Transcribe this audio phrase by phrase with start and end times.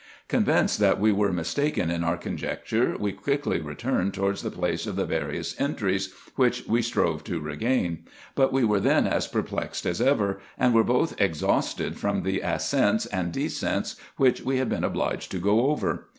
[0.27, 4.87] Convinced that we were mis taken in our conjecture, we quickly returned towards the place
[4.87, 8.05] of the various entries, which we strove to regain.
[8.33, 13.05] But we were then as perplexed as ever, and were both exhausted from the ascents
[13.05, 16.07] and descents, which we had been obliged to go over.